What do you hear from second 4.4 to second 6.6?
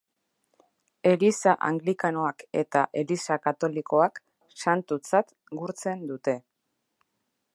santutzat gurtzen dute.